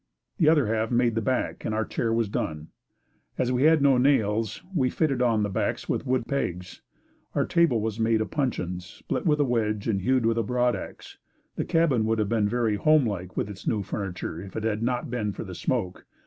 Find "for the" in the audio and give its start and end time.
15.33-15.53